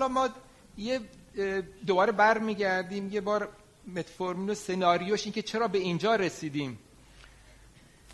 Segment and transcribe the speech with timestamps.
[0.00, 0.28] حالا ما
[0.76, 1.00] یه
[1.86, 3.48] دوباره برمیگردیم یه بار
[3.86, 6.78] متفورمین و سناریوش این که چرا به اینجا رسیدیم.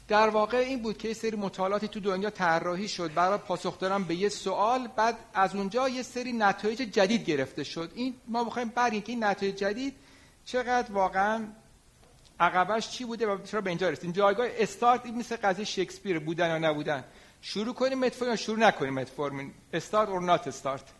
[0.09, 3.14] در واقع این بود که یه سری مطالعاتی تو دنیا طراحی شد.
[3.14, 7.93] برای پاسخ دادن به یه سوال بعد از اونجا یه سری نتایج جدید گرفته شد.
[7.95, 9.95] این ما می‌خوایم بریم که این نتایج جدید
[10.45, 11.45] چقدر واقعا
[12.41, 14.13] عقبش چی بوده و چرا به اینجا رسیدیم.
[14.13, 17.05] جایگاه استارت این مثل قضیه شکسپیر بودن یا نبودن.
[17.43, 20.95] شروع کنیم متفورمین شروع نکنیم متفورمین؟ start or not start؟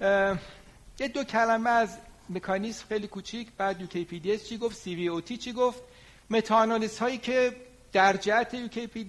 [0.00, 1.98] یه دو کلمه از
[2.30, 3.82] مکانیزم خیلی کوچیک بعد
[4.26, 4.84] اس چی گفت
[5.24, 5.82] تی چی گفت.
[6.30, 7.56] متاانالیز هایی که
[7.92, 8.54] در جهت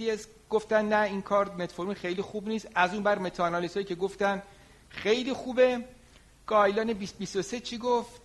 [0.02, 2.68] اس گفتن نه این کار متفورمین خیلی خوب نیست.
[2.76, 4.42] از اون بر متاانالیز هایی که گفتن
[4.90, 5.86] خیلی خوبه.
[6.46, 8.22] guideline 2023 چی گفت؟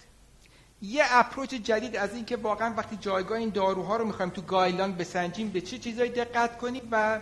[0.82, 5.48] یه approach جدید از اینکه واقعا وقتی جایگاه این داروها رو می‌خوایم تو guideline بسنجیم
[5.48, 7.20] به چه چیزایی دقت کنیم؟ و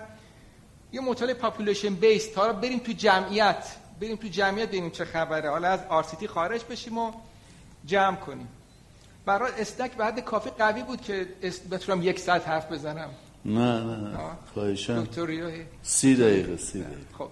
[0.92, 3.83] یه مطالعه پاپولیشن بیس تا بریم تو جمعیت.
[4.00, 5.50] بریم تو جمعیت ببینیم چه خبره.
[5.50, 7.12] حالا از آرسیتی خارج بشیم و
[7.84, 8.48] جمع کنیم.
[9.26, 11.28] برای اسنک بعد کافی قوی بود که
[11.70, 13.10] بتونم یک ساعت حرف بزنم.
[13.44, 14.18] نه نه نه.
[14.54, 15.04] خواهشم.
[15.04, 15.26] دکتر
[15.82, 17.00] سی دقیقه سی دقیقه.
[17.18, 17.28] خب.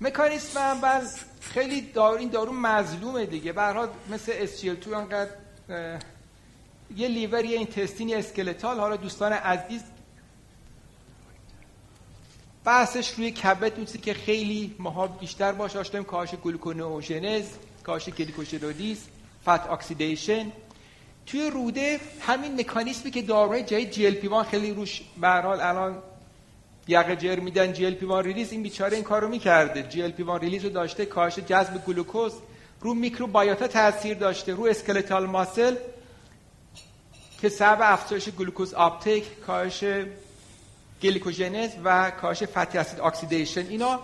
[0.00, 1.06] مکانیسم اول
[1.40, 3.52] خیلی دارو این دارو مظلومه دیگه.
[3.52, 5.30] برها مثل SGL2 انقدر
[6.96, 8.80] یه لیور یه اینتستینی اسکلتال.
[8.80, 9.82] حالا دوستان عزیز
[12.68, 17.44] بحثش روی کبد دوستی که خیلی ماها بیشتر باش آشتیم کاهش گلوکونوژنز
[17.82, 18.98] کاهش گلیکوژنودیس
[19.44, 20.52] فت اکسیدیشن
[21.26, 26.02] توی روده همین مکانیزمی که داروهای جدید جی ال خیلی روش به الان
[26.88, 29.82] یقه جر میدن جی ال ریلیز این بیچاره این کارو می‌کرده.
[29.82, 32.32] جی ال ریلیز رو داشته کاهش جذب گلوکوز
[32.80, 35.76] رو میکروبیوتا تاثیر داشته رو اسکلتال ماسل
[37.40, 39.84] که سبب افزایش گلوکوز آپتیک کاهش
[41.02, 44.00] glycogenesis و کاهش fatty acid oxidation اینا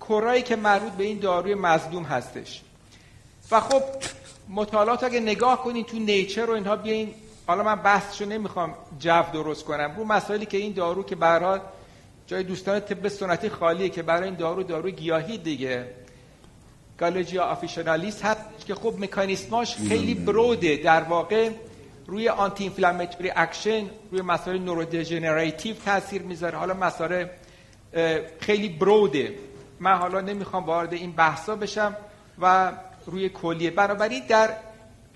[0.00, 2.62] کارایی که مربوط به این داروی مظلوم هستش.
[3.50, 3.82] و خب
[4.48, 7.14] مطالعات اگه نگاه کنین تو Nature رو اینها بیاین
[7.46, 9.94] حالا من بحثشو نمی‌خوام جو درست کنم.
[9.96, 11.60] رو مسائلی که این دارو که برای
[12.26, 15.86] جای دوستان طب سنتی خالیه که برای این دارو دارو گیاهی دیگه.
[16.98, 20.76] Galega officinalis هست که خب مکانیسماش خیلی broad ه.
[20.76, 21.50] در واقع
[22.06, 26.58] روی anti-inflammatory action روی مسائل neurodegenerative تاثیر می‌ذاره.
[26.58, 27.26] حالا مسائل
[28.40, 29.34] خیلی broad ه
[29.80, 31.96] من حالا نمی‌خوام وارد این بحثا بشم
[32.38, 32.72] و
[33.06, 33.70] روی کلیه.
[33.70, 34.50] بنابراین در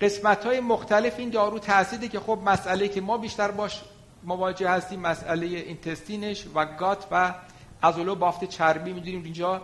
[0.01, 3.81] قسمت های مختلف این دارو تاثیره که خب مسئله که ما بیشتر باش
[4.23, 7.33] مواجه هستیم مسئله intestine ش و gut و
[7.81, 9.61] as well و بافت چربی می‌دونیم اینجا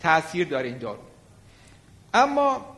[0.00, 0.98] تاثیر داره این دارو.
[2.14, 2.77] اما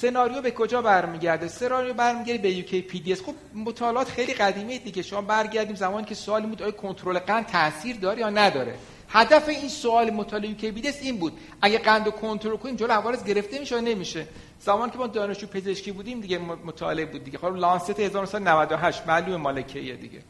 [0.00, 3.22] سناریو به کجا برمیگرده؟ سناریو برمیگرده به UKPDS.
[3.22, 5.02] خب مطالعات خیلی قدیمی دیگه.
[5.02, 8.74] شما برگردیم زمانی که سوالی بود آیا کنترل قند تاثیر داره یا نداره؟
[9.08, 13.58] هدف این سوال مطالعه UKPDS این بود اگه قند رو کنترل کنیم جلو عوارض گرفته
[13.58, 14.26] میشه یا نمیشه؟
[14.60, 17.38] زمانی که ما دانشجو پزشکی بودیم دیگه مطالعه بود دیگه.
[17.38, 20.22] خب Lancet 1998 معلومه مالکیه دیگه.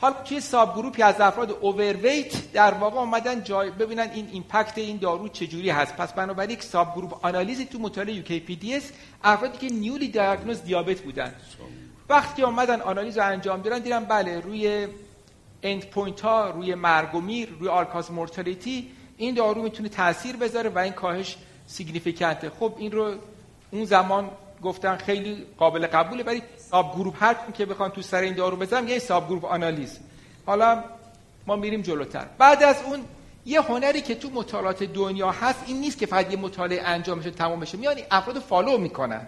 [0.00, 4.96] حالا توی subgroup ی از افراد overweight در واقع اومدن جای ببینن این impact این
[4.96, 5.96] دارو چجوری هست.
[5.96, 8.90] پس بنابراین یک subgroup آنالیزی تو مطالعه UKPDS
[9.24, 11.34] افرادی که newly diagnosed دیابت بودن.
[12.08, 14.88] وقتی اومدن آنالیز رو انجام دادن دیدن بله روی
[15.62, 20.78] endpoint ها روی مرگ و میر روی all-cause mortality این دارو می‌تونه تاثیر بذاره و
[20.78, 21.36] این کاهش
[21.66, 23.14] significant ه خب این رو
[23.70, 24.30] اون زمان
[24.62, 28.98] گفتن خیلی قابل قبوله ولی subgroup هر که بخوان تو سر این دارو بزنن یه
[28.98, 29.98] subgroup آنالیز.
[30.46, 30.84] حالا
[31.46, 32.26] ما میریم جلوتر.
[32.38, 33.04] بعد از اون
[33.44, 37.30] یه هنری که تو مطالعات دنیا هست این نیست که فقط یه مطالعه انجام بشه
[37.30, 37.78] تمام بشه.
[37.78, 39.26] میان افراد follow می‌کنن.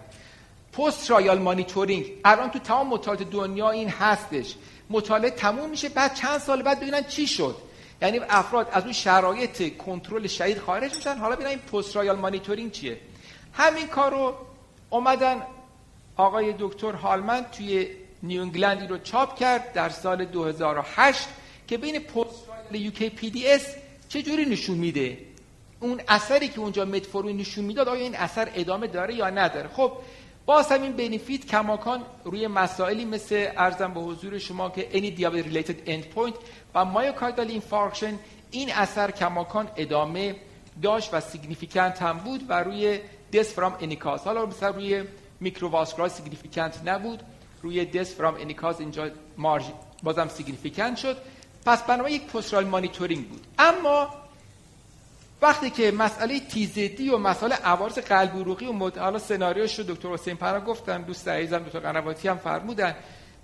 [0.73, 4.55] post-trial monitoring الان تو تمام مطالعات دنیا این هستش.
[4.89, 7.55] مطالعه تموم میشه بعد چند سال بعد ببینن چی شد.
[8.01, 11.17] یعنی افراد از اون شرایط کنترل شدید خارج میشن.
[11.17, 12.97] حالا ببینن این post-trial monitoring چیه.
[13.53, 14.33] همین کارو
[14.89, 15.41] اومدن
[16.19, 17.87] آقای دکتر هالمن توی
[18.23, 21.27] New England ی رو چاپ کرد در سال 2008
[21.67, 22.35] که بین پست
[22.71, 23.75] یوکی پی دی اس
[24.09, 25.17] چجوری نشون میده؟
[25.79, 29.91] اون اثری که اونجا متفورمین نشون می‌داد آیا این اثر ادامه داره یا نداره؟ خب
[30.45, 35.89] باز همین benefit کماکان روی مسائلی مثل عرضم به حضور شما که any diabetes related
[35.89, 36.35] endpoint
[36.75, 38.13] و myocardial infarction
[38.51, 40.35] این اثر کماکان ادامه
[40.81, 42.99] داشت و significant هم بود و روی
[43.33, 45.03] death from any cause حالا مثلا روی
[45.39, 47.23] microvascular significant نبود.
[47.61, 49.63] روی death from any cause اینجا مارج
[50.03, 51.17] بازم significant شد.
[51.65, 53.47] پس بنابراین یک پسترال مانیتورینگ بود.
[53.59, 54.09] اما
[55.41, 58.99] وقتی که مسئله تیزدی و مسئله عوارض قلب عروقی و.
[58.99, 62.95] حالا سناریوش رو دکتر حسین پناه گفتن دوست عزیزم دکتر قنواتی هم فرمودن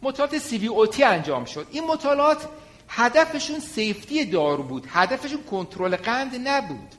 [0.02, 1.68] مطالعات سی وی اوتی انجام شد.
[1.72, 2.48] این مطالعات
[2.90, 4.88] هدفشون سیفتی دارو بود.
[4.90, 6.96] هدفشون کنترل قند نبود.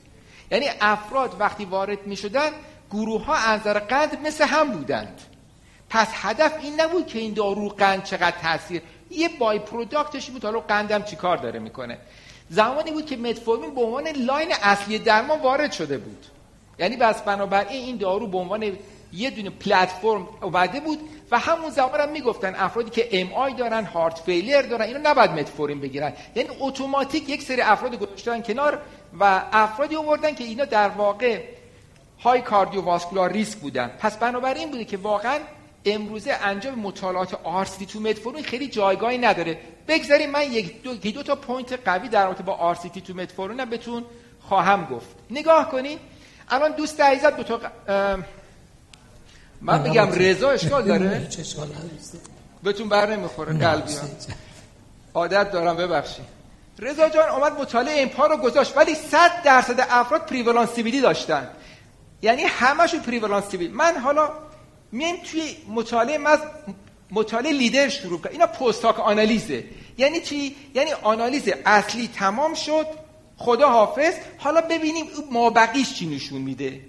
[0.51, 2.51] یعنی افراد وقتی وارد می شدن
[2.91, 5.21] گروه ها از نظر قند مثل هم بودند.
[5.89, 10.59] پس هدف این نبود که این دارو قند چقدر تاثیر یه by-product ش بود حالا
[10.59, 11.97] قندم چیکار داره می‌کنه؟
[12.49, 16.25] زمانی بود که متفورمین به عنوان line اصلی درمان وارد شده بود.
[16.79, 18.77] یعنی بس بنابراین این دارو به عنوان
[19.13, 20.99] یه دونه پلتفرم اومده بود
[21.31, 25.79] و همون زمان هم می‌گفتن افرادی که MI دارن heart failure دارن اینو نباید متفورمین
[25.79, 26.13] بگیرن.
[26.35, 28.79] یعنی اتوماتیک یک سری افراد گذاشتن کنار
[29.19, 31.56] و افرادی آوردن که اینا در واقع
[32.23, 33.91] high cardiovascular risk بودن.
[33.99, 35.39] پس بنابراین بوده که واقعا
[35.85, 39.59] امروزه انجام مطالعات RCT تو متفورمین خیلی جایگاهی نداره.
[39.87, 44.05] بگذاریم من یک دو, دو تا point قوی در رابطه با RCT تو متفورمین بهتون
[44.41, 45.07] خواهم گفت.
[45.29, 45.99] نگاه کنید
[46.49, 47.61] الان دوست عزیزت دو تا
[49.61, 51.27] من بگم رضا اشکال داره؟
[52.63, 53.93] بهتون بر نمی‌خوره قلبی
[55.13, 56.25] عادت دارم ببخشید.
[56.79, 61.49] رضا جان اومد مطالعه EMPA رو گذاشت ولی 100 درصد افراد previous CVD داشتن.
[62.21, 64.29] یعنی همشون previous CVD من حالا
[64.91, 66.39] میایم توی مطالعه مز
[67.11, 69.63] مطالعه لیدر شروع کنم اینا post hoc آنالیزه
[69.97, 72.85] یعنی چی؟ یعنی آنالیز اصلی تمام شد.
[73.37, 76.81] خدا حافظ حالا ببینیم مابقیش چی نشون میده.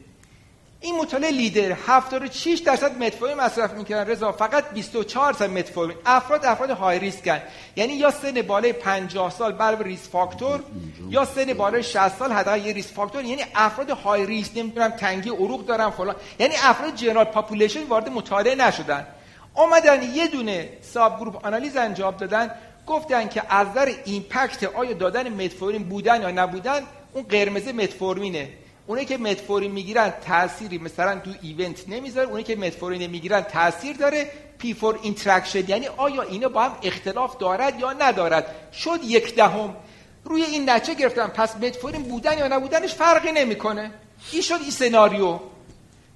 [0.80, 6.70] این مطالعه لیدر 76 درصد متفورمین مصرف می‌کنن رضا فقط 24 درصد متفورمین افراد افراد
[6.70, 7.40] high risk ن
[7.76, 10.60] یعنی یا سن بالای 50 سال با risk factor
[11.08, 15.30] یا سن بالای 60 سال حداقل یه risk factor یعنی افراد high risk نمی‌دونم تنگی
[15.30, 16.16] عروق دارن فلان.
[16.38, 19.06] یعنی افراد general population وارد مطالعه نشدن.
[19.54, 22.50] اومدن یه دونه subgroup آنالیز انجام دادن.
[22.86, 26.80] گفتن که از نظر impact آیا دادن متفورمین بودن یا نبودن
[27.12, 28.48] اون قرمز متفورمینه
[28.88, 34.30] اونایی که متفورمین می‌گیرن تأثیری مثلا تو event نمی‌ذاره اونایی که متفورمین می‌گیرن تاثیر داره.
[34.58, 39.76] P for interaction یعنی آیا اینا با هم اختلاف دارد یا ندارد؟ شد یک دهم.
[40.24, 41.26] روی این نتیجه گرفتم.
[41.26, 43.90] پس متفورمین بودن یا نبودنش فرقی نمی‌کنه.
[44.32, 45.38] این شد این سناریو.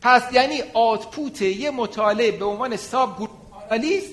[0.03, 3.31] پس یعنی output یه مطالعه به عنوان subgroup
[3.71, 4.05] آنالیز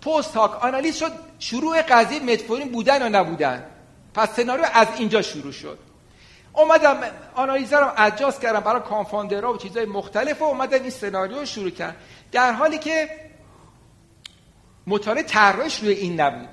[0.00, 1.12] post hoc آنالیز شد.
[1.38, 3.66] شروع قضیه متفورمین بودن یا نبودن.
[4.14, 5.78] پس سناریو از اینجا شروع شد.
[6.54, 6.96] اومدم
[7.34, 11.96] آنالیزرم adjust کردم برای confounder ها و چیزهای مختلف و اومدم این سناریو شروع کردم
[12.32, 13.08] در حالی که
[14.86, 16.48] مطالعه طراحش روی این نبود.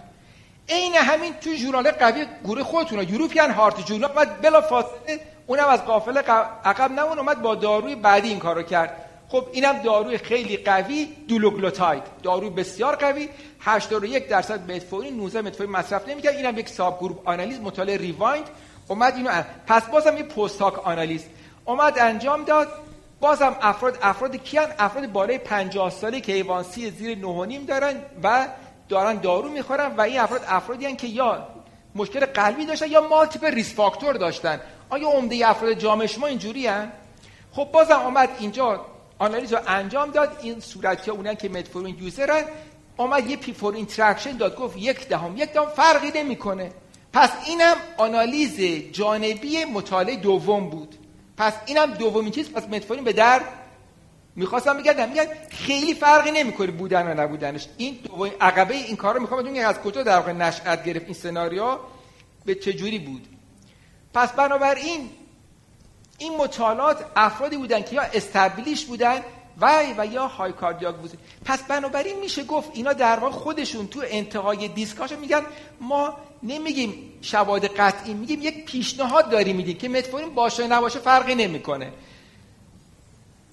[0.69, 5.85] عین همین تو ژورنال قوی گروه خودتون European Heart Journal اومد بلا فاصله اونم از
[5.85, 9.05] قافله عقب نمون اومد با داروی بعدی این کارو کرد.
[9.29, 12.03] خب اینم داروی خیلی قوی دولاگلوتاید.
[12.23, 16.35] داروی بسیار قوی 81 درصد متفورمین 19 متفورمین مصرف نمی‌کرد.
[16.35, 18.49] اینم یک subgroup آنالیز مطالعه REWIND.
[18.91, 21.25] اومد اینو پس بازم یه post hoc آنالیز
[21.65, 22.67] اومد انجام داد.
[23.19, 28.47] بازم افراد افراد کیان؟ افراد بالای 50 ساله که A1C زیر 9.5 دارن و
[28.89, 31.47] دارن دارو می‌خورن و این افراد افرادی هن که یا
[31.95, 34.59] مشکل قلبی داشتن یا multiple risk factor داشتن.
[34.89, 36.91] آیا عمده افراد جامعه شما اینجوری هن؟
[37.51, 38.85] خب بازم اومد اینجا
[39.19, 40.37] آنالیز رو انجام داد.
[40.41, 42.43] این صورتی ها اونن که متفورمین userن
[42.97, 44.55] اومد یه P for interaction داد.
[44.55, 46.71] گفت یک دهم یک دهم فرقی نمی‌کنه.
[47.13, 48.61] پس اینم آنالیز
[48.91, 50.95] جانبی مطالعه دوم بود.
[51.37, 53.41] پس اینم دومین چیز پس متفورمین به در
[54.35, 57.67] می‌خواستم بگم میگن خیلی فرقی نمی‌کنه بودن و نبودنش.
[57.77, 61.13] این دومین عقبه این کار رو می‌خوام بدونم از کجا در واقع نشأت گرفت این
[61.13, 61.77] سناریو
[62.45, 63.27] به چه جوری بود.
[64.13, 65.09] پس بنابراین
[66.17, 69.21] این مطالعات افرادی بودن که یا established بودن
[69.61, 74.01] و و یا high cardiac بوده پس بنابراین میشه گفت اینا در واقع خودشون تو
[74.05, 75.41] انتهای discussion میگن
[75.81, 81.93] ما نمیگیم شواهد قطعی میگیم یک پیشنهاد داریم میدیم که متفورمین باشه نباشه فرقی نمی‌کنه.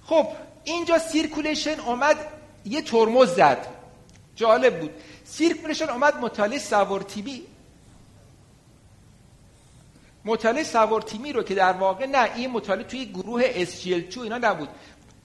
[0.05, 0.27] خب
[0.65, 2.17] اینجا Circulation اومد
[2.65, 3.67] یه ترمز زد.
[4.37, 4.91] جالب بود.
[5.25, 7.43] Circulation اومد مطالعه SAVOR-TIMI
[10.25, 14.69] مطالعه SAVOR-TIMI رو که در واقع نه این مطالعه توی گروه SGLT2 اینا نبود.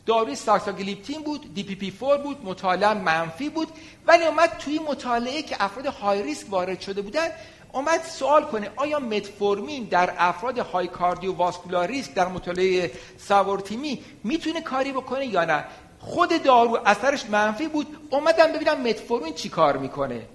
[0.06, 3.68] داروی ساکساگلیپتین بود DPP 4 بود مطالعه منفی بود.
[4.08, 7.28] ولی اومد توی مطالعه که افراد high risk وارد شده بودن
[7.74, 14.92] اومد سوال کنه آیا متفورمین در افراد high cardiovascular risk در مطالعه SAVOR-TIMI می‌تونه کاری
[14.92, 15.66] بکنه یا نه؟
[16.00, 17.88] خود دارو اثرش منفی بود.
[18.10, 20.26] اومدم ببینم متفورمین چی کار می‌کنه.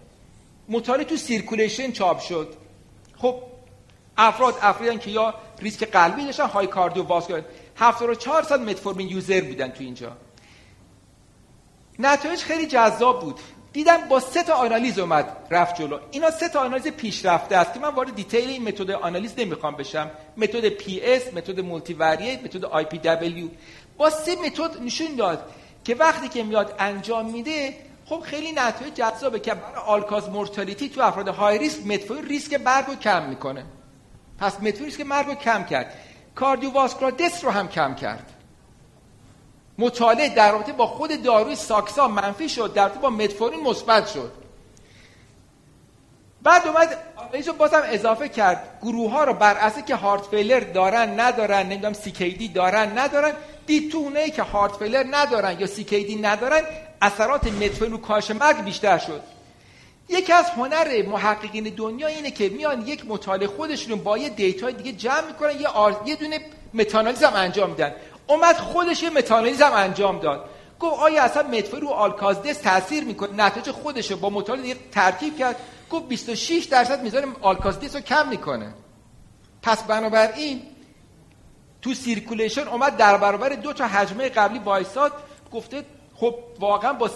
[0.68, 2.54] مطالعه تو Circulation چاپ شد.
[3.16, 3.42] خب
[4.16, 7.44] افراد افرادن که یا ریسک قلبی داشتن high cardiovascular
[7.78, 10.16] 74 سال متفورمین user بودن تو اینجا.
[11.98, 13.40] نتایج خیلی جذاب بود.
[13.72, 15.98] دیدم با سه تا آنالیز اومد رفت جلو.
[16.10, 20.10] اینا سه تا آنالیز پیشرفته است که من وارد detail این method آنالیز نمی‌خوام بشم.
[20.36, 23.48] متد پی اس متد مولتی وریت متد آی پی دبلیو
[23.96, 25.50] با سه متد نشون داد
[25.84, 27.74] که وقتی که میاد انجام میده
[28.06, 32.86] خب خیلی نتایج جذابه که برای all-cause mortality تو افراد high risk متفور ریسک مرگ
[32.86, 33.64] رو کم می‌کنه.
[34.38, 35.94] پس متفور ریسک مرگ رو کم کرد.
[36.38, 38.32] cardiovascular death رو هم کم کرد.
[39.78, 44.32] مطالعه در رابطه با خود داروی ساکسا منفی شد در رابطه با متفورمین مثبت شد.
[46.42, 46.96] بعد اومد
[47.32, 48.78] اینجا بازم اضافه کرد.
[48.82, 53.32] گروه ها رو بر اساس که heart failure دارن ندارن نمی‌دونم CKD دارن ندارن
[53.66, 56.62] دید تو که heart failure ندارن یا CKD ندارن
[57.02, 59.37] اثرات متفورمین رو کاش مرگ بیشتر شد.
[60.08, 64.72] یکی از هنر محققین دنیا اینه که میان یک مطالعه خودشون با یه data ی
[64.72, 66.02] دیگه جمع می‌کنن یه, آر...
[66.06, 66.40] یه دونه
[66.74, 67.94] متانالیز هم انجام میدن.
[68.26, 70.50] اومد خودش یه متانالیز هم انجام داد.
[70.80, 75.38] گفت آیا اصلا متفور رو all-cause death تاثیر می‌کنه؟ نتیجه خودش با مطالعه دیگه ترکیب
[75.38, 75.56] کرد.
[75.90, 78.74] گفت 26 درصد میزان all-cause death رو کم می‌کنه.
[79.62, 80.62] پس بنابراین
[81.82, 85.12] تو Circulation اومد در برابر دو تا هجمه قبلی وایساد.
[85.52, 85.84] گفته
[86.16, 87.10] خب واقعا با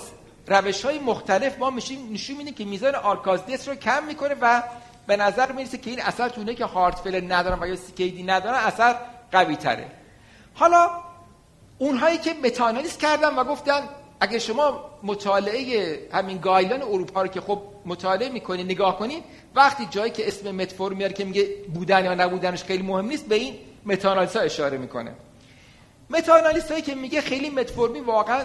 [0.46, 4.62] روش های مختلف ما میشیم نشون میدیم که میزان all-cause death رو کم می‌کنه و
[5.06, 8.58] به نظر می‌رسه که این اثر تونه که heart failure ندارن و یا CKD ندارن
[8.58, 8.96] اثر
[9.32, 9.86] قوی تره
[10.54, 10.90] حالا
[11.78, 13.88] اونهایی که متانالیز کردن و گفتن
[14.20, 20.10] اگه شما مطالعه همین guideline اروپا رو که خب مطالعه می‌کنی نگاه کنید وقتی جایی
[20.10, 23.54] که اسم متفور میاره که میگه بودن یا نبودنش خیلی مهم نیست به این
[23.86, 25.14] متاآنالیز ها اشاره می‌کنه.
[26.10, 28.44] متاآنالیز هایی که میگه خیلی متفورمین واقعا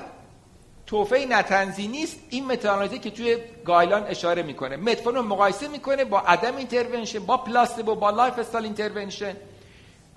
[0.87, 2.19] توفه نتنزی نیست.
[2.29, 4.77] این متانالیزی که توی guideline اشاره می‌کنه.
[4.77, 9.35] متفورم رو مقایسه می‌کنه با عدم intervention با placebo با lifestyle intervention.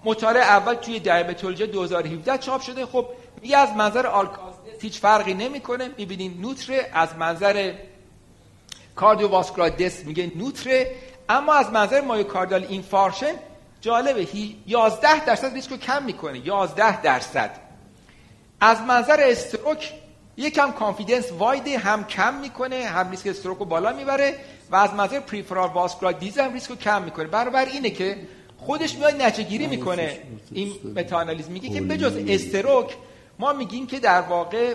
[0.05, 2.87] مطالعه اول توی Diabetologia 2017 چاپ شده.
[2.87, 3.07] خب
[3.43, 5.91] میگه از منظر all-cause death هیچ فرقی نمی‌کنه.
[5.99, 7.73] می‌بینین neutral ه از منظر
[8.97, 10.95] cardiovascular death میگه neutral ه.
[11.29, 13.35] اما از منظر myocardial infarction
[13.81, 14.27] جالبه.
[14.67, 16.47] 11 درصد ریسک رو کم می‌کنه.
[16.47, 17.51] 11 درصد.
[18.61, 19.93] از منظر stroke
[20.37, 24.39] یکم confidence wide ه هم کم می‌کنه هم ریسک stroke رو بالا می‌بره
[24.71, 27.27] و از منظر peripheral vascular disease هم ریسک رو کم می‌کنه.
[27.27, 28.17] برابر اینه که
[28.59, 30.21] خودش میاد نچه می‌کنه.
[30.53, 32.97] این متاانالیز میگه که بجز استروک
[33.39, 34.75] ما میگیم که در واقع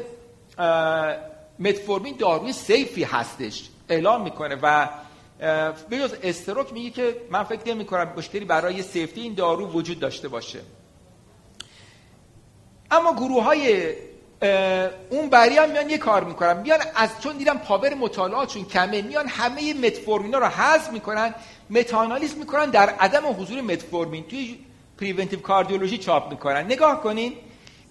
[1.60, 3.70] متفورمین داروی سیفی هستش.
[3.90, 4.90] اعلام می‌کنه و
[5.92, 10.28] بجز استروک میگه که من فکر نمی کنم مشکلی برای سیفتی این دارو وجود داشته
[10.28, 10.60] باشه.
[12.92, 13.94] اما گروه های
[15.10, 16.58] اون بری هم میان یه کار می‌کنن.
[16.58, 21.36] میان از چون دیدم پاور مطالعاتشون کمه میان همه متفورمینا رو حذف می‌کنن
[21.70, 24.60] متانالیز می‌کنن در عدم حضور متفورمین توی
[24.98, 26.66] Preventive Cardiology چاپ می‌کنن.
[26.66, 27.34] نگاه کنین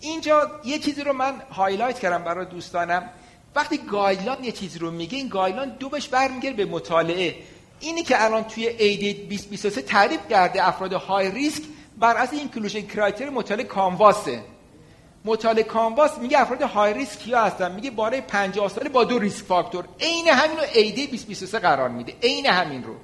[0.01, 3.11] اینجا یه چیزی رو من highlight کردم برای دوستانم.
[3.57, 7.35] وقتی guideline یه چیزی رو میگه این guideline دو بهش برمیگرده به مطالعه.
[7.81, 11.63] اینی که الان توی ADA 2023 تعریف کرده افراد high risk
[11.99, 14.41] بر اساس inclusion criteria مطالعه CANVAS ه
[15.25, 19.45] مطالعه CANVAS میگه افراد high risk کیا هستن؟ میگه بالای 50 ساله با دو risk
[19.45, 19.85] factor.
[20.01, 22.15] عین همین رو ADA 2023 قرار میده.
[22.23, 22.95] عین همین رو.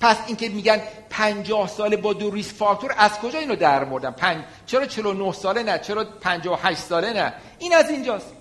[0.00, 0.80] پس اینکه میگن
[1.10, 4.44] 50 ساله با دو ریسک فاکتور از کجا اینو در مردن پنج...
[4.66, 8.32] چرا 49 ساله نه؟ چرا 58 ساله نه؟ این از اینجاست.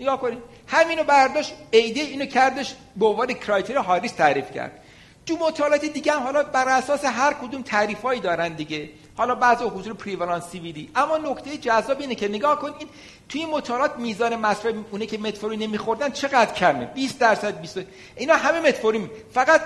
[0.00, 0.38] نگاه کنید.
[0.66, 4.82] همینو برداشت ایده اینو کردش به عنوان کرایتری هاریس تعریف کرد.
[5.26, 8.90] تو مطالعات دیگه هم حالا بر اساس هر کدوم تعریفایی دارن دیگه.
[9.18, 12.88] حالا بعضی حضور پریوالانس سی اما نکته جذاب اینه که نگاه کنید
[13.28, 17.80] توی مطالعات میزان مصرف اونه که متفورین نمیخوردن چقدر کمه؟ 20 درصد 20
[18.16, 19.60] اینا همه متفورین فقط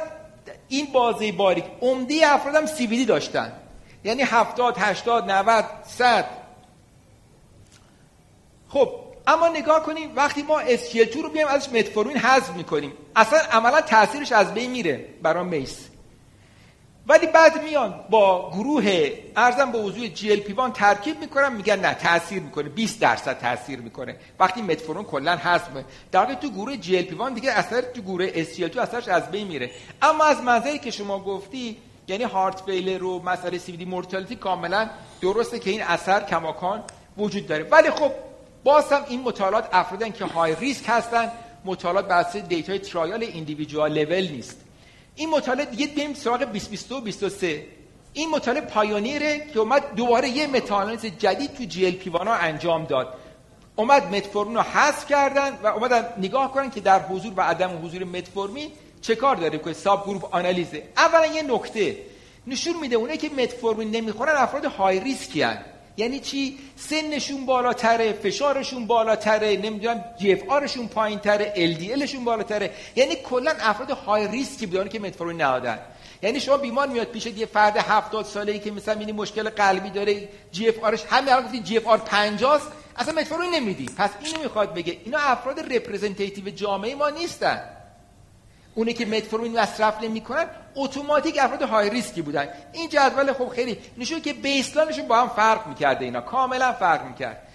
[0.68, 1.64] این بازه باریک.
[1.80, 3.52] عمده افرادم سی وی داشتن.
[4.04, 6.25] یعنی 70 80 90 100
[8.68, 8.90] خب
[9.26, 12.92] اما نگاه کنیم وقتی ما SGLT رو بیایم ازش متفورمین حذف می‌کنیم.
[13.16, 15.91] اصلا عملا تاثیرش از بین میره برای میس
[17.09, 21.80] ولی بعد میان با گروه ارزم به حضور جی ال پی وان ترکیب می‌کنن میگن
[21.80, 24.16] نه تاثیر می‌کنه 20 درصد تاثیر می‌کنه.
[24.40, 25.68] وقتی متفورون کلا حذف
[26.12, 29.71] در تو گروه GLP-1 دیگه اثر تو گروه SGL اثرش از بین میره.
[30.02, 31.76] اما از منظری که شما گفتی
[32.09, 34.90] یعنی heart failure رو مسئله CV mortality کاملا
[35.21, 36.82] درسته که این اثر کماکان
[37.18, 37.64] وجود داره.
[37.64, 38.12] ولی خب
[38.64, 41.32] باز هم این مطالعات افرادن که high risk هستن.
[41.64, 44.56] مطالعات بر data ی trial individual level نیست.
[45.16, 47.66] این مطالعه دیگه بریم سراغ 2022 و 23
[48.12, 53.14] این مطالعه PIONEER ه که اومد دوباره یه متانالیز جدید تو GL انجام داد.
[53.76, 58.04] اومد متفورمین رو حذف کردن و اومدن نگاه کنن که در حضور و عدم حضور
[58.04, 60.83] متفورمین چه کار داره که subgroup آنالیزه.
[60.97, 61.97] اولا یه نکته.
[62.47, 65.64] نشون میده اونه که متفورمین نمی‌خورن افراد high risk ی هن.
[65.96, 72.70] یعنی چی؟ سنشون بالاتره فشارشون بالاتره نمی‌دونم GFR شون پایینتره LDL شون بالاتره.
[72.96, 75.78] یعنی کلا افراد high risk ی بودن که متفورمین نهادن.
[76.22, 79.90] یعنی شما بیمار میاد پیش یه فرد 70 ساله ای که مثلا این مشکل قلبی
[79.90, 82.62] داره GFR ش همین الان گفتی GFR 50
[82.96, 83.87] اصلا متفورمین نمیدی.
[83.99, 84.99] پس اینو می‌خواد بگه.
[85.04, 87.82] اینا افراد representative جامعه ما نیستن.
[88.75, 92.49] اونی که متفورمین مصرف نمی‌کنن اتوماتیک افراد high risk ی بودن.
[92.73, 97.07] این جدول خب خیلی نشون که baseline شون با هم فرق می‌کرده اینا کاملا فرق
[97.07, 97.49] می‌کرد.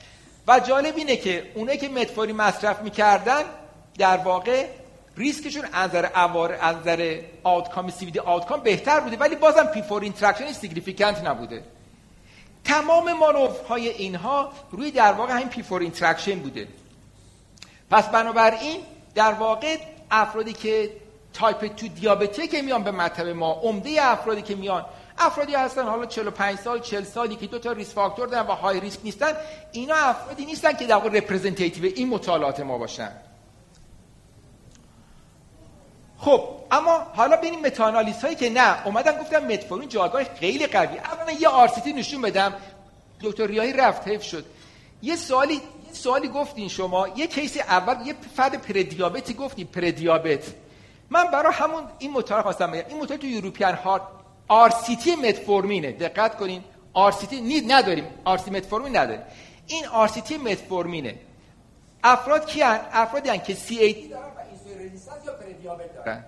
[0.47, 3.43] و جالب اینه که اونایی که متفورمین مصرف می‌کردن
[3.97, 4.65] در واقع
[5.17, 10.01] ریسکشون از نظر overall از نظر outcome CV outcome بهتر بوده ولی بازم P for
[10.01, 11.63] interaction significant نبوده.
[12.63, 16.67] تمام مانور های اینها روی در واقع همین P for interaction بوده.
[17.91, 18.81] پس بنابراین
[19.15, 19.77] در واقع
[20.11, 20.89] افرادی که
[21.37, 24.85] تایپ تو دیابته که میان به مطب ما عمده افرادی که میان.
[25.17, 28.79] افرادی هستن حالا 45 سال 40 سالی که دو تا risk factor دارن و high
[28.79, 29.33] risk نیستن.
[29.71, 33.11] اینا افرادی نیستن که در واقع representative این مطالعات ما باشن.
[36.17, 38.87] خب اما حالا ببینیم متاآنالیز هایی که نه.
[38.87, 42.53] اومدن گفتم متفورمین جایگاه خیلی قوی اولا یه RCT نشون بدم.
[43.21, 44.45] دکتر ریاهی رفت حیف شد.
[45.01, 47.07] یه سوالی سوالی گفتین شما.
[47.07, 49.67] یه کیس اول یه فرد پردیابتی گفتین.
[49.67, 50.66] پردیابت.
[51.09, 52.83] من برای همون این مطالعه خواستم بگم.
[52.89, 54.01] این مطالعه تو European Heart
[54.47, 55.91] RCT متفورمینه.
[55.91, 56.63] دقت کنین.
[56.93, 58.05] RCT نید نداریم.
[58.25, 59.21] RCT متفورمین نداریم.
[59.67, 61.15] این RCT متفورمینه.
[62.03, 64.91] افراد کیان؟ افرادی هن که CAD دارن و اینسولین
[65.25, 66.23] یا پردیابت دارن؟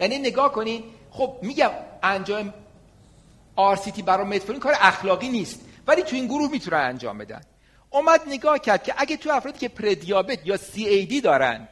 [0.00, 0.84] یعنی نگاه کنین.
[1.10, 1.70] خب میگم
[2.02, 2.54] انجام
[3.56, 5.60] آرسیتی برای متفورمین کار اخلاقی نیست.
[5.86, 7.40] ولی تو این گروه می‌تونن انجام بدن.
[7.90, 11.68] اومد نگاه کرد که اگه تو افرادی که پردیابت یا سی ای دی دارند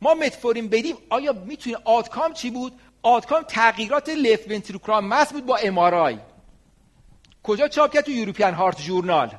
[0.00, 5.56] ما متفورین بدیم آیا می‌تونه آتکام چی بود؟ آتکام تغییرات لفت ونتریکولار مس بود با
[5.56, 6.18] امارای
[7.42, 9.30] کجا چاپ کرد تو یوروپیان هارت جورنال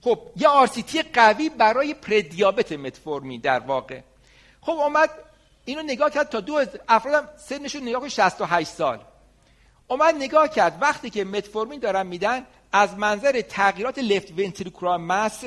[0.00, 4.00] خب یه آرسیتی قوی برای پردیابت متفورمین در واقع.
[4.60, 5.10] خب اومد
[5.64, 9.00] اینو نگاه کرد تا دو افرادم سنشون نگاه کن 68 سال.
[9.88, 15.44] اومد نگاه کرد وقتی که متفورمین دارن میدن از منظر تغییرات left ventricular mass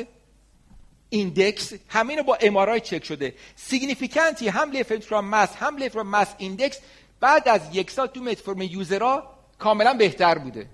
[1.14, 3.36] index همین با MRI چک شده.
[3.56, 6.80] significantly هم left mass هم left mass index
[7.20, 10.70] بعد از یک سال تو متفورمین user ها کاملا بهتر بوده.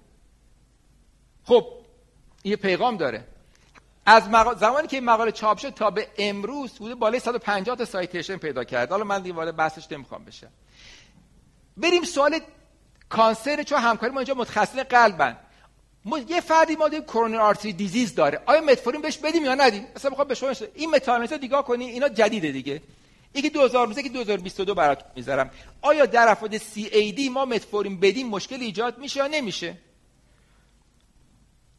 [1.43, 1.67] خب
[2.43, 3.23] یه پیغام داره.
[4.05, 4.23] از
[4.59, 8.63] زمانی که این مقاله چاپ شد تا به امروز بوده بالای 150 تا citation پیدا
[8.63, 8.91] کرد.
[8.91, 10.51] حالا من وارد بحثش نمی‌خوام بشم
[11.77, 12.39] بریم سوال
[13.09, 15.37] cancer چون همکاری ما اینجا متخصص قلبن.
[16.27, 18.41] یه فردی ما داریم coronary artery disease داره.
[18.45, 22.09] آیا متفورمین بهش بدیم یا ندیم؟ مثلا می‌خوام به شما این متاآنالیز نگاه کنی اینا
[22.09, 22.81] جدیده دیگه.
[23.33, 25.49] یکی 2000 که 2022 براتون می‌ذارم.
[25.81, 29.77] آیا در افراد CAD ما متفورمین بدیم مشکل ایجاد میشه یا نمیشه؟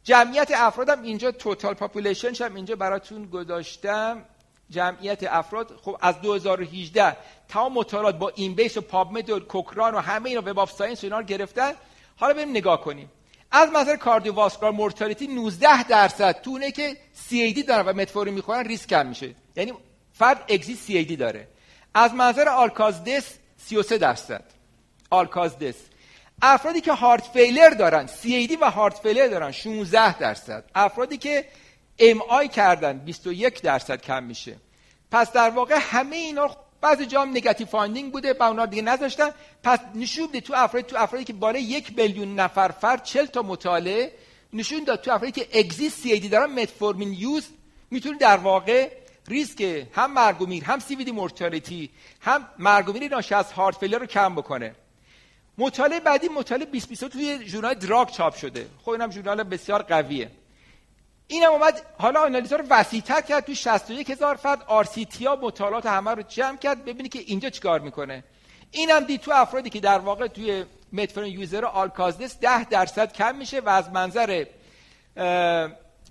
[0.03, 4.25] جمعیت افرادم اینجا total population شم اینجا براتون گذاشتم.
[4.69, 10.29] جمعیت افراد خب از 2018 تمام مطالعات با Embase و PubMed و Cochrane و همه
[10.29, 11.73] اینا Web Science اینا رو گرفتن.
[12.17, 13.11] حالا بریم نگاه کنیم.
[13.51, 16.41] از نظر cardiovascular mortality 19 درصد.
[16.41, 16.97] تو اونه که
[17.29, 19.35] CAD دارن و متفورمین می‌خورن ریسک کم میشه.
[19.55, 19.73] یعنی
[20.13, 21.47] فرد exist CAD داره.
[21.93, 24.43] از منظر all-cause death 33 درصد.
[25.09, 25.75] all-cause death.
[26.41, 30.63] افرادی که heart failure دارن CAD و heart failure دارن 16 درصد.
[30.75, 31.45] افرادی که
[31.99, 34.55] MI کردن 21 درصد کم میشه.
[35.11, 39.29] پس در واقع همه اینا بعضی جا هم negative finding بوده با اونا دیگه نذاشتن.
[39.63, 43.41] پس نشون ده تو افراد تو افرادی که بالای یک میلیون نفر فرد 40 تا
[43.41, 44.11] مطالعه
[44.53, 47.47] نشون داد تو افرادی که exist CAD دارن متفورمین use
[47.91, 48.91] می‌تونه در واقع
[49.27, 51.89] ریسک هم مرگ و میر هم CVD mortality
[52.21, 54.75] هم مرگ و میر ناشی از heart failure رو کم بکنه.
[55.57, 58.67] مطالعه بعدی مطالعه 2020 توی ژورنال Drug چاپ شده.
[58.81, 60.31] خب اینم ژورنال بسیار قویه.
[61.31, 64.61] اینم اومد حالا آنالیزا رو وسیع‌تر کرد توی 61 هزار فرد.
[65.25, 68.23] ها مطالعات همه رو جمع کرد ببینید که اینجا چیکار می‌کنه.
[68.71, 73.35] اینم دید تو افرادی که در واقع توی متفورمین user all-cause death 10 درصد کم
[73.35, 74.45] میشه و از منظر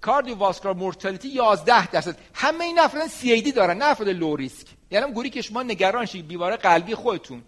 [0.00, 2.16] cardiovascular mortality 11 درصد.
[2.34, 4.66] همه این افراد CAD دارن نه افراد low risk.
[4.90, 7.42] یعنی جوری که شما نگران شید بیمار قلبی خودتون.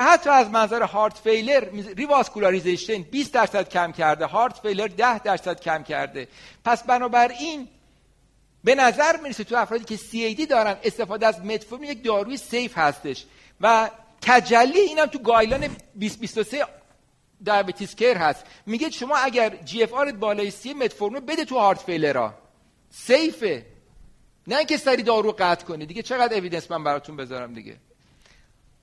[0.00, 1.64] حتی از منظر heart failure
[1.96, 6.28] revascularization 20 درصد کم کرده heart failure 10 درصد کم کرده.
[6.64, 7.68] پس بنابراین
[8.64, 13.26] به نظر می‌رسه تو افرادی که CAD دارن استفاده از متفورمین یک داروی safe هستش.
[13.60, 16.66] و تجلی اینم تو guideline 2023
[17.44, 18.44] Diabetes Care هست.
[18.66, 22.34] میگه شما اگر GFR بالای سی متفورمین بده تو heart failure ها.
[22.90, 23.66] safe ه
[24.46, 27.76] نه اینکه سری دارو قطع کنی دیگه چقدر evidence من براتون بذارم دیگه.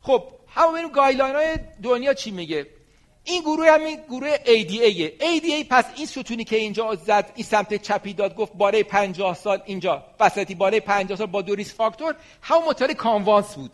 [0.05, 2.67] خب همون ببینیم guideline های دنیا چی میگه؟
[3.23, 8.13] این گروه همین گروه ADA ADA پس این ستونی که اینجا زد این سمت چپی
[8.13, 12.63] داد گفت بالای 50 سال اینجا وسطی بالای 50 سال با دو risk factor همون
[12.69, 13.71] مطالعه CANVAS بود.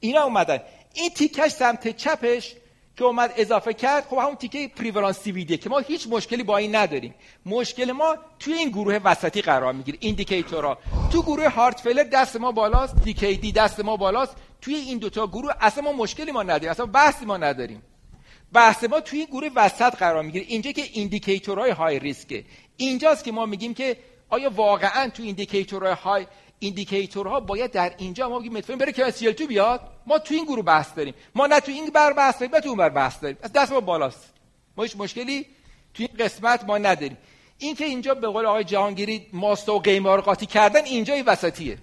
[0.00, 0.58] اینا اومدن.
[0.94, 2.54] این تیکش سمت چپش
[2.96, 6.56] که اومد اضافه کرد خب همون تیکه prevalent CVD ه که ما هیچ مشکلی با
[6.56, 7.14] این نداریم.
[7.46, 10.78] مشکل ما توی این گروه وسطی قرار می‌گیره indicator ها.
[11.12, 14.36] تو گروه heart failure دست ما بالاست CKD دست ما بالاست.
[14.60, 17.82] توی این دوتا گروه اصلا ما مشکلی ما نداریم اصلا بحثی ما نداریم.
[18.52, 20.44] بحث ما توی گروه وسط قرار می‌گیره.
[20.48, 22.44] اینجا که indicator های high risk ه.
[22.76, 23.96] اینجاست که ما میگیم که
[24.28, 26.26] آیا واقعا تو indicator های
[26.58, 30.34] high indicator ها باید در اینجا ما بگیم متفورمین بره که تو بیاد؟ ما تو
[30.34, 31.14] این گروه بحث داریم.
[31.34, 33.36] ما نه تو این بر بحث داریم نه تو اون بر بحث داریم.
[33.42, 34.32] از دست ما بالاست.
[34.76, 35.46] ما هیچ مشکلی
[35.94, 37.18] تو این قسمت ما نداریم.
[37.58, 41.24] این که اینجا به قول آقای جهانگیری ماست و قیمه رو قاطی کردن اینجا این
[41.24, 41.78] وسطیه.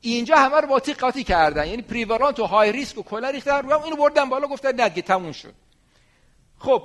[0.00, 1.66] اینجا همه رو با قاطی کردن.
[1.66, 5.32] یعنی prevalent و high risk و کلا ریختن رو اینو بردن بالا گفتن نه تموم
[5.32, 5.54] شد.
[6.58, 6.82] خب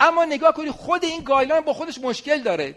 [0.00, 2.74] اما نگاه کنید خود این guideline با خودش مشکل داره.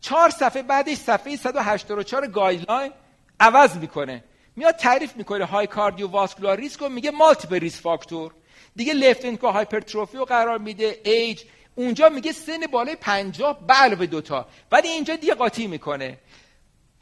[0.00, 2.92] چهار صفحه بعدش صفحه 184 guideline
[3.40, 4.24] عوض می‌کنه.
[4.56, 8.34] میاد تعریف می‌کنه high cardiovascular risk و میگه multiple risk factor.
[8.76, 11.42] دیگه left ventricular hypertrophy رو قرار میده ایج.
[11.74, 16.18] اونجا میگه سن بالای 50 به علاوه دوتا ولی اینجا دیگه قاطی می‌کنه.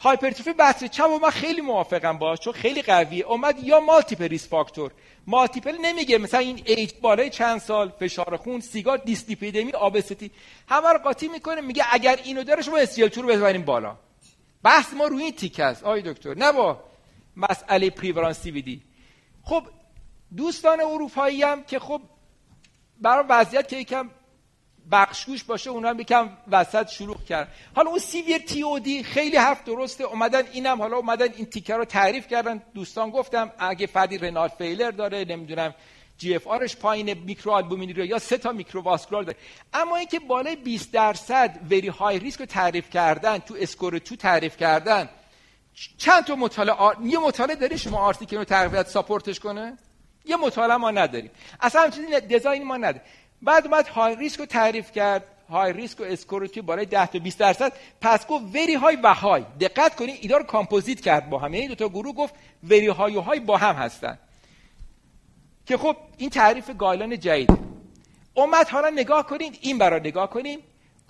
[0.02, 3.24] هایپرتروفی بطن چپ و من خیلی موافقم باش چون خیلی قویه.
[3.24, 4.90] اومد یا multiple risk factor
[5.26, 10.30] multiple نمیگه مثلا این ایج بالای چند سال فشار خون سیگار دیسلیپیدمی obesity
[10.68, 13.96] همه رو قاطی می‌کنه میگه اگر اینو داره شما SGL رو بزنیم بالا.
[14.62, 16.80] بحث ما روی این تیک است آقای دکتر نه با
[17.36, 18.82] مسئله prevalence C
[19.44, 19.62] خب
[20.36, 22.00] دوستان اروپایی هم که خب
[23.00, 24.10] برای وضعیت که یکم
[24.92, 29.36] بخشگوش باشه اونا هم یکم وسط شروع کرد حالا اون سیویر تی او دی خیلی
[29.36, 30.04] حرف درسته.
[30.04, 32.62] اومدن اینم حالا اومدن این تیکر رو تعریف کردن.
[32.74, 35.74] دوستان گفتم اگه فردی رنال فیلر داره نمی‌دونم
[36.18, 39.38] جی اف آرش پایین میکرو آلبومینی یا سه تا میکرو واسکولار داره.
[39.74, 44.56] اما اینکه بالای 20 درصد وری های ریسک رو تعریف کردن تو اسکور تو تعریف
[44.56, 45.08] کردن
[45.98, 46.96] چند تا مطالعه R...
[47.02, 49.76] یه مطالعه داری شما article رو تعریف support ش کنه؟
[50.24, 51.30] یه مطالعه ما نداریم.
[51.60, 53.02] اصلا چیزی design ما نداریم.
[53.42, 55.24] بعد اومد high risk رو تعریف کرد.
[55.50, 57.72] high risk و SCORE توی بالای 10 تا 20 درصد.
[58.00, 61.68] پس گفت very high و high دقت کنید اینا رو کامپوزیت کرد با هم یعنی
[61.68, 64.18] دو تا گروه گفت very high و high با هم هستن.
[65.66, 67.58] که خب این تعریف guideline جدید.
[68.34, 69.58] اومد حالا نگاه کنید.
[69.60, 70.60] این برای نگاه کنید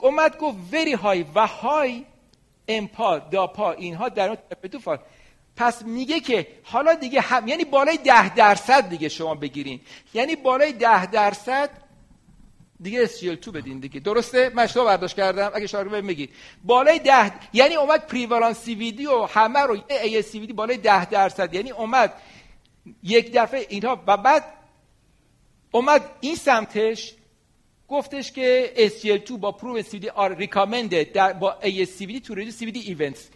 [0.00, 2.04] اومد گفت وری های و های
[2.68, 4.38] امپا داپا اینها در اون
[5.56, 9.80] پس میگه که حالا دیگه هم یعنی بالای ده درصد دیگه شما بگیرین.
[10.14, 11.70] یعنی بالای ده درصد
[12.82, 14.00] دیگه SGL2 بدین دیگه.
[14.00, 15.50] درسته؟ من اشتباه برداشت کردم.
[15.54, 16.28] اگه شما میگی.
[16.64, 21.54] بالای 10 یعنی اومد پریوالانس سی و همه رو ای سی بالای 10 درصد.
[21.54, 22.12] یعنی اومد
[23.02, 24.44] یک دفعه اینها و بعد
[25.70, 27.14] اومد این سمتش
[27.88, 33.28] گفتش که SGL2 با پرو سی آر ریکامندد در با ASCVD تو ریدیو CVD ایونتس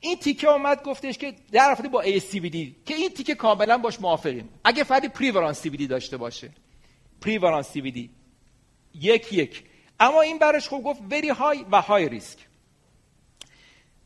[0.00, 2.56] این تیکه اومد گفتش که در رفته با ASCVD
[2.86, 4.48] که این تیکه کاملا باش موافقیم.
[4.64, 6.50] اگه فردی پریوالانس سی داشته باشه.
[7.20, 8.10] پریوالانس سی
[8.94, 9.64] یک یک.
[10.00, 12.38] اما این برش خوب گفت وری های و های ریسک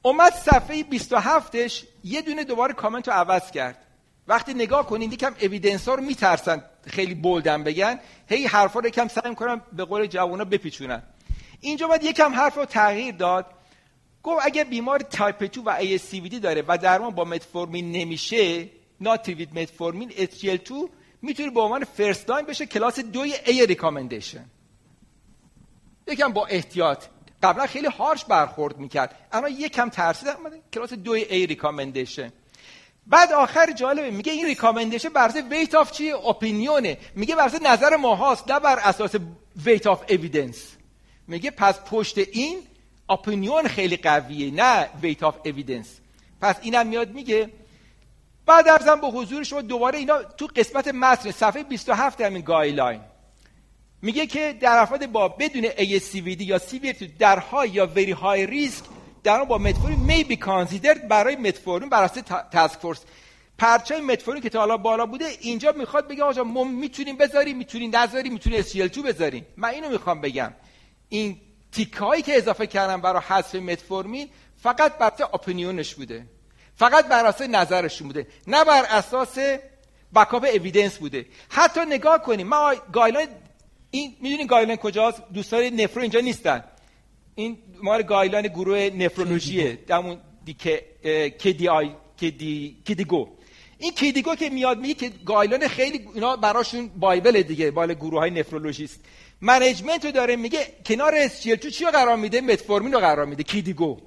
[0.02, 3.86] اومد صفحه 27ش یه دونه دوباره کامنت رو عوض کرد.
[4.28, 7.98] وقتی نگاه کنید یکم evidence ها رو میترسن خیلی bold بگن.
[8.28, 11.02] هی حرفا رو یکم سعی کنم به قول جوانا بپیچونن.
[11.60, 13.46] اینجا باید یکم حرف رو تغییر داد.
[14.22, 18.68] گفت اگه بیمار تایپ 2 و ASCVD داره و درمان با متفورمین نمیشه
[19.00, 20.72] not treated متفورمین SGL2
[21.22, 24.44] می‌تونه به عنوان first line بشه کلاس 2 A recommendation
[26.06, 27.04] یکم با احتیاط.
[27.42, 29.14] قبلا خیلی harsh برخورد می‌کرد.
[29.32, 30.28] اما یکم ترسید
[30.72, 32.32] کلاس دو A recommendation
[33.06, 37.44] بعد آخر جالبه میگه این recommendation بر اساس weight of چی؟ opinion ه میگه بر
[37.44, 39.14] اساس نظر ما هاست نه بر اساس
[39.64, 40.76] weight of evidence
[41.28, 42.58] میگه پس پشت این
[43.08, 45.87] opinion خیلی قویه نه weight of evidence
[46.40, 47.50] پس اینم میاد میگه
[48.46, 53.00] بعد عرضم به حضور شما دوباره اینا تو قسمت متن صفحه 27 همین guideline
[54.02, 58.85] میگه که در افراد با بدون ASCVD یا CVD در high یا very high risk
[59.24, 63.00] در با متفورین می بی کانسیدرد برای متفورین بر اساس تاسک فورس.
[63.58, 67.96] پرچه متفورین که تا حالا بالا بوده اینجا می‌خواد بگه آقا ما می‌تونیم بذاریم می‌تونیم
[67.96, 69.46] نذاریم می‌تونیم SGL2 بذاریم.
[69.56, 70.52] من اینو می‌خوام بگم.
[71.08, 71.40] این
[71.72, 74.28] تیک هایی که اضافه کردم برای حذف متفورمین
[74.62, 76.26] فقط بر اساس اپینیونش بوده.
[76.76, 78.26] فقط بر اساس نظرشون بوده.
[78.46, 79.38] نه بر اساس
[80.14, 81.26] بکاپ اویدنس بوده.
[81.48, 83.28] حتی نگاه کنیم ما گایدلاین
[83.94, 86.64] این می‌دونین گایلان کجاست؟ دوستان نفرو اینجا نیستن.
[87.35, 89.78] این مال guideline گروه نفرولوژیه.
[89.90, 90.16] همون
[90.59, 90.85] که
[91.42, 93.28] KDI KD KDIGO
[93.78, 98.31] این KDIGO که میاد میگه که guideline خیلی اینا براشون bible دیگه مال گروه های
[98.31, 99.00] نفرولوژیست.
[99.40, 103.42] management رو داره میگه کنار SGL2 چی رو قرار میده؟ متفورمین رو قرار میده.
[103.42, 104.00] KDIGO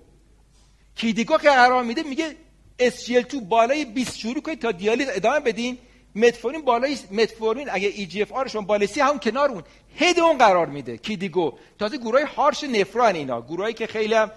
[0.96, 2.36] KDIGO که قرار میده میگه
[2.80, 5.78] SGL2 بالای 20 شروع کنید تا دیالیز ادامه بدین.
[6.16, 9.64] متفورمین بالای متفورمین اگه eGFR شون بالای سی همون کنار اون.
[9.96, 10.98] هد اون قرار میده.
[10.98, 11.54] کیدیگو.
[11.80, 13.42] تازه گروه هارش نفران اینا.
[13.42, 14.32] گروهایی که خیلی هم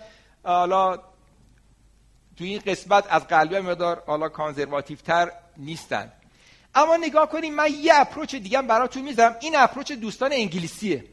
[0.45, 0.97] حالا
[2.37, 6.13] تو این قسمت از قلبی مدار حالا کانزرواتیو تر نیستن.
[6.75, 9.37] اما نگاه کنیم من یه اپروچ دیگه براتون می‌ذارم.
[9.41, 11.05] این اپروچ دوستان انگلیسیه.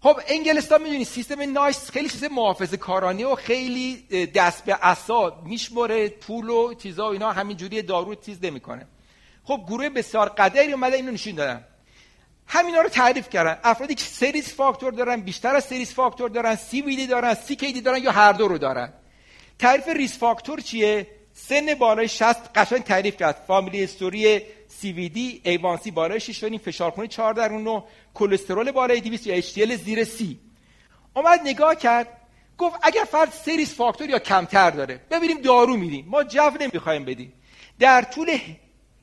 [0.00, 3.96] خب انگلستان می‌دونی سیستم نایس خیلی سیستم محافظه کارانه و خیلی
[4.34, 8.86] دست به اسا میشمره پول و چیزا و اینا همینجوری دارو چیز نمی‌کنه.
[9.46, 11.64] خب گروه بسیار قدری اومده اینو نشون دادن.
[12.46, 13.58] همینا رو تعریف کردن.
[13.64, 17.80] افرادی که سریس فاکتور دارن بیشتر از سریس فاکتور دارن سی ویدی دارن سی کیدی
[17.80, 18.92] دارن یا هر دو رو دارن.
[19.58, 23.44] تعریف ریس فاکتور چیه؟ سن بالای 60 قشنگ تعریف کرد.
[23.46, 27.82] فامیلی استوری سی وی دی ایوانسی بالای 6 فشار خون 4 درون و
[28.14, 30.40] کلسترول بالای 200 یا اچ زیر سی
[31.14, 32.08] اومد نگاه کرد.
[32.58, 35.00] گفت اگر فرد سریس فاکتور یا کمتر داره.
[35.10, 36.06] ببینیم دارو میدیم.
[36.08, 37.32] ما جو نمی‌خوایم بدیم.
[37.78, 38.38] در طول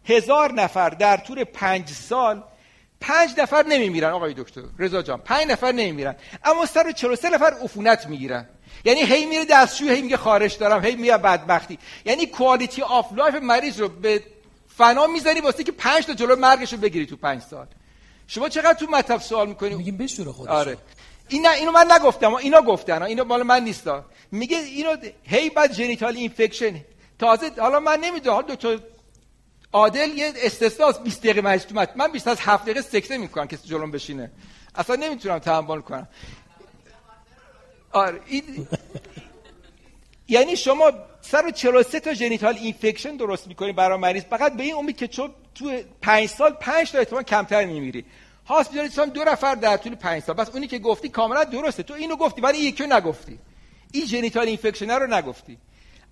[0.05, 2.43] هزار نفر در طول پنج سال
[3.01, 5.21] پنج نفر نمیمیرن آقای دکتر رضا جان.
[5.21, 6.15] پنج نفر نمیمیرن.
[6.43, 8.49] اما سر 43 نفر عفونت می‌گیرن.
[8.85, 11.79] یعنی هی میره دستشویی هی میگه خارش دارم هی میگه بدبختی.
[12.05, 14.23] یعنی quality of life مریض رو به
[14.77, 17.67] فنا می‌ذاری واسه که پنج تا جلو مرگش رو بگیری تو پنج سال.
[18.27, 20.51] شما چقدر تو مطب سوال می‌کنی؟ میگیم بشوره خودش.
[20.51, 20.77] آره.
[21.27, 26.15] اینا اینو من نگفتم اینا گفتن اینو مال من نیستا میگه اینو هی بعد جنیتال
[26.15, 26.75] اینفکشن
[27.19, 28.77] تازه حالا من نمی‌دونم دو تا
[29.73, 33.91] عادل یه استثناء 20 دقیقه تو من 20 از 7 دقیقه سکته می‌کنم کسی جلوم
[33.91, 34.31] بشینه.
[34.75, 36.07] اصلا نمی‌تونم تحمل کنم.
[37.91, 38.67] آره این...
[40.27, 45.07] یعنی شما 143 تا جنیتال اینفکشن درست می‌کنی برای مریض فقط به این امید که
[45.07, 48.05] چون تو 5 سال 5 تا احتمال کمتر میمیری.
[48.47, 50.35] هاسپیتالیزیشن دو نفر در طول 5 سال.
[50.35, 51.83] بس اونی که گفتی کاملا درسته.
[51.83, 53.39] تو اینو گفتی ولی یکی نگفتی.
[53.91, 55.57] این genital infection رو نگفتی.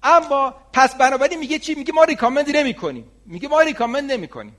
[0.04, 4.56] اما پس بنابراین میگه چی؟ میگه ما recommend نمی کنیم میگه ما recommend نمی کنیم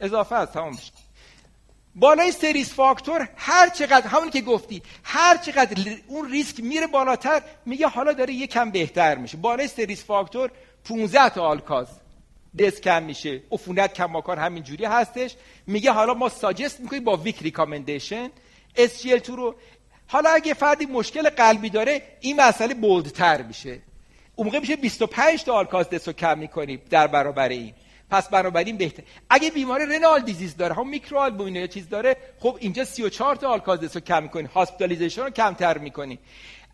[0.00, 0.78] اضافه است تمام
[1.94, 7.42] بالای سه risk factor هر چقدر همونی که گفتی هر چقدر اون ریسک میره بالاتر
[7.66, 9.36] میگه حالا داره یکم بهتر میشه.
[9.36, 10.50] بالای سه risk factor
[10.84, 11.86] 15 تا all-cause
[12.58, 13.42] death کم میشه.
[13.52, 15.36] عفونت کماکان همین جوری هستش.
[15.66, 18.30] میگه حالا ما suggest می‌کنیم با weak recommendation
[18.76, 19.54] SGLT2 رو
[20.12, 23.78] حالا اگه فردی مشکل قلبی داره این مسئله bold تر میشه.
[24.36, 27.74] اون موقع میشه 25 تا all-cause رو کم می‌کنیم در برابر این.
[28.10, 29.02] پس بنابراین بهتر.
[29.30, 33.96] اگه بیمار renal disease داره هم microalbumin یا چیز داره خب اینجا 34 تا all-cause
[33.96, 34.48] رو کم می‌کنی.
[34.54, 36.18] hospitalization رو کمتر می‌کنی.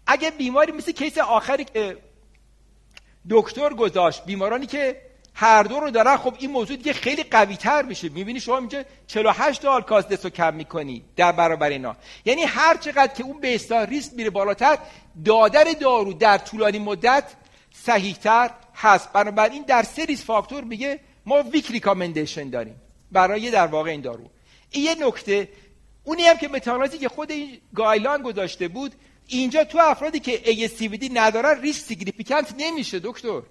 [0.06, 1.96] اگه بیماری مثل case آخری که
[3.30, 5.07] دکتر گذاشت بیمارانی که
[5.40, 8.08] هر دو رو دارن خب این موضوع دیگه خیلی قوی تر میشه.
[8.08, 11.96] می‌بینی شما اینجا 48 all-cause death رو کم می‌کنی در برابر اینا.
[12.24, 14.78] یعنی هر چقدر که اون baseline risk میره بالاتر
[15.24, 17.24] دادن دارو در طولانی مدت
[17.74, 19.12] صحیحتر هست.
[19.12, 22.76] بنابراین در سه risk factor میگه ما weak recommendation داریم
[23.12, 24.30] برای در واقع این دارو.
[24.70, 25.48] این یه نکته.
[26.04, 28.94] اونی هم که meta-analysis ی که خود این guideline گذاشته بود
[29.26, 33.42] اینجا تو افرادی که ASCVD ندارن risk significant نمیشه دکتر.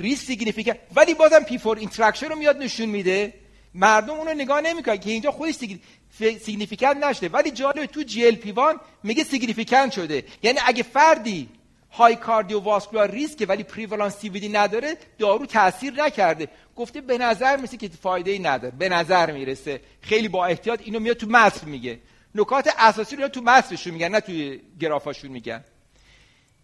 [0.00, 3.34] risk significant ولی بازم P for interaction رو میاد نشون میده.
[3.74, 5.54] مردم اونو نگاه نمی‌کنن که اینجا خودش
[6.40, 7.28] significant نشده.
[7.28, 10.24] ولی جالب تو GLP-1 میگه significant شده.
[10.42, 11.48] یعنی اگه فردی
[11.92, 16.48] high cardiovascular risk ولی پریوالانس سی نداره دارو تاثیر نکرده.
[16.76, 18.74] گفته به نظر میرسه که فایده ای نداره.
[18.78, 19.80] به نظر می‌رسه.
[20.00, 21.98] خیلی با احتیاط اینو میاد تو متن میگه.
[22.34, 25.64] نکات اساسی رو تو متنشون میگن نه توی گرافاشون میگن.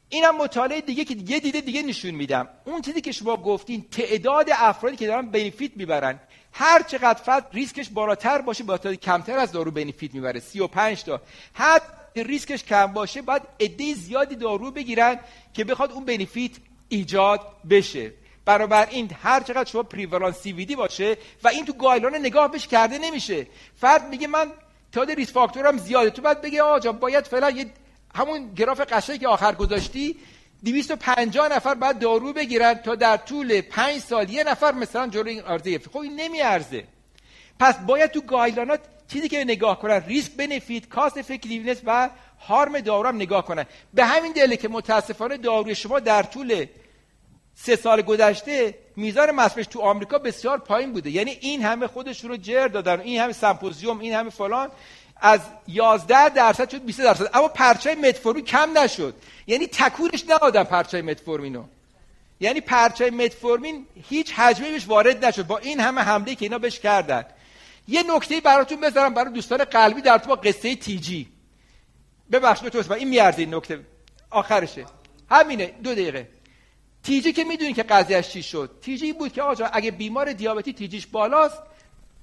[0.08, 2.48] اینم مطالعه دیگه که یه دیده دیگه نشون میدم.
[2.64, 6.20] اون چیزی که شما گفتین تعداد افرادی که دارن benefit می‌برن
[6.52, 10.40] هر چقدر فرد ریسکش بالاتر باشه با کمتر از دارو benefit می‌بره.
[10.40, 11.20] 35 تا.
[11.52, 11.82] حد
[12.16, 15.20] ریسکش کم باشه باید عده زیادی دارو بگیرن
[15.54, 16.52] که بخواد اون benefit
[16.88, 17.40] ایجاد
[17.70, 18.12] بشه.
[18.44, 22.98] برابر این هر چقدر شما پریوالانس سی باشه و این تو guideline نگاه بهش کرده
[22.98, 23.46] نمیشه.
[23.76, 24.52] فرد میگه من
[24.92, 26.10] تعداد risk factor م زیاده.
[26.10, 27.66] تو بعد بگه آقا باید فعلا یه
[28.16, 30.16] همون گراف قشنگی که آخر گذاشتی
[30.64, 35.42] 250 نفر بعد دارو بگیرن تا در طول 5 سال یه نفر مثلا جلوی این
[35.42, 36.84] عرضه خب این نمیارزه.
[37.60, 43.08] پس باید تو guideline ات چیزی که نگاه کنن risk benefit cost-effectiveness و harm دارو
[43.08, 43.66] هم نگاه کنن.
[43.94, 46.66] به همین دلیل که متاسفانه داروی شما در طول
[47.54, 51.10] سه سال گذشته میزان مصرفش تو آمریکا بسیار پایین بوده.
[51.10, 54.70] یعنی این همه خودشون رو جر دادن این همه سمپوزیوم این همه فلان.
[55.20, 57.30] از 11 درصد شد 20 درصد.
[57.34, 59.14] اما purchase متفورمین کم نشد.
[59.46, 61.64] یعنی تکونش ندادن purchase متفورمینو.
[62.40, 65.46] یعنی purchase متفورمین هیچ هجمه‌ای بهش وارد نشد.
[65.46, 67.24] با این همه حمله که اینا بهش کردن.
[67.88, 71.28] یه نکته براتون بذارم برای دوستان قلبی در تو با قصه تیجی.
[72.32, 73.80] ببخشید تو این میارزه این نکته.
[74.30, 74.86] آخرشه.
[75.30, 76.28] همینه دو دقیقه.
[77.02, 78.78] تیجی که می‌دونی که قضیهش چی شد.
[78.82, 81.62] تیجی بود که آجا اگه بیمار دیابتی تیجیش بالاست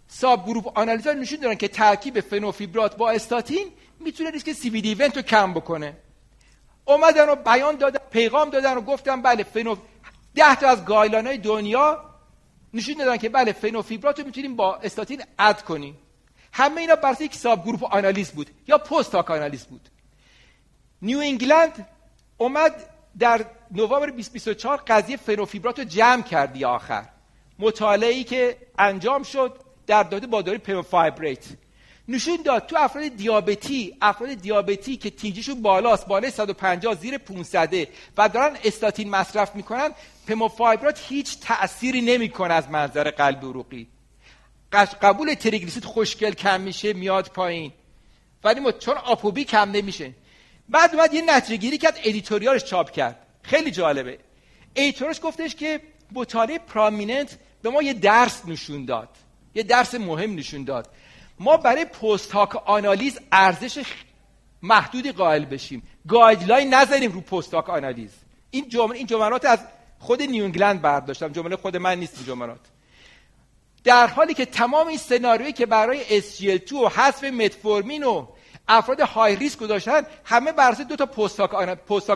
[0.07, 3.67] ساب گروپ آنالیزا نشون دارن که ترکیب فنوفیبرات با استاتین
[3.99, 5.97] می‌تونه ریسک سی وی دی رو کم بکنه.
[6.85, 9.75] اومدن و بیان دادن پیغام دادن و گفتن بله فنو
[10.35, 12.13] ده تا از گایلان های دنیا
[12.73, 15.97] نشون دادن که بله فنوفیبرات رو می‌تونیم با استاتین add کنیم.
[16.53, 19.89] همه اینا بر یک subgroup analysis بود یا post hoc analysis بود.
[21.01, 21.87] New England
[22.37, 22.89] اومد
[23.19, 27.05] در نوامبر 2024 قضیه فنوفیبرات رو جمع کردی آخر.
[27.59, 31.45] مطالعه که انجام شد در داده با داروی pemafibrate
[32.07, 37.87] نشون داد تو افراد دیابتی افراد دیابتی که TG شون بالاست بالای 150 زیر 500
[38.17, 39.89] و دارن استاتین مصرف می‌کنن
[40.27, 43.87] pemafibrate هیچ تأثیری نمی‌کنه از منظر قلب عروقی.
[45.01, 47.71] قبول تریگلیسید خوشگل کم میشه میاد پایین.
[48.43, 50.13] ولی ما چون ApoB کم نمیشه.
[50.69, 53.25] بعد اومد یه نتیجه گیری کرد editorial ش چاپ کرد.
[53.41, 54.19] خیلی جالبه.
[54.75, 59.09] editor ش گفتش که مطالعه PROMINENT به ما یه درس نشون داد.
[59.55, 60.89] یه درس مهم نشون داد.
[61.39, 63.85] ما برای post hoc analysis ارزش
[64.61, 65.83] محدودی قائل بشیم.
[66.07, 68.11] guideline نذاریم رو post hoc analysis.
[68.51, 69.59] این جمله این جملات از
[69.99, 71.31] خود New England برداشتم.
[71.31, 72.59] جمله خود من نیست این جملات.
[73.83, 78.27] در حالی که تمام این سناریویی که برای SGLT2 و حذف متفورمین و
[78.67, 81.53] افراد high risk گذاشتن همه بر دو تا post hoc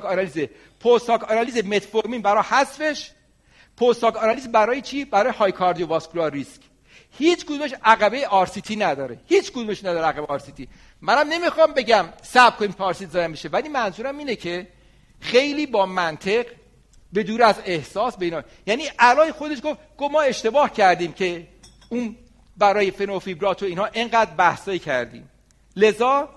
[0.05, 0.37] analysis.
[0.79, 3.11] post hoc analysis متفورمین برای حذفش
[3.77, 6.61] post hoc analysis برای چی؟ برای high cardiovascular risk
[7.17, 9.19] هیچ کدومش عقبه RCT نداره.
[9.25, 10.67] هیچ کدومش نداره عقبه RCT.
[11.01, 14.67] منم نمی‌خوام بگم سب کنیم پارسیت زایم میشه ولی منظورم اینه که
[15.19, 16.45] خیلی با منطق
[17.13, 21.47] به دور از احساس بینا یعنی الان خودش گفت گفت ما اشتباه کردیم که
[21.89, 22.15] اون
[22.57, 25.29] برای فنوفیبرات و اینها اینقدر بحثایی کردیم.
[25.75, 26.29] لذا